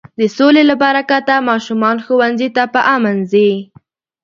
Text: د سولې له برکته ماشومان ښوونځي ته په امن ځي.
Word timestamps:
د 0.19 0.21
سولې 0.37 0.63
له 0.69 0.75
برکته 0.83 1.35
ماشومان 1.49 1.97
ښوونځي 2.05 2.49
ته 2.55 2.63
په 2.73 2.81
امن 2.95 3.17
ځي. 3.31 3.49